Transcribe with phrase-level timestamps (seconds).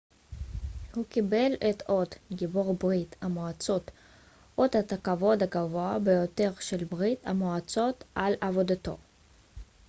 [0.95, 3.91] הוא קיבל את אות גיבור ברית המועצות
[4.57, 8.97] אות הכבוד הגבוה ביותר של ברית המועצות על עבודתו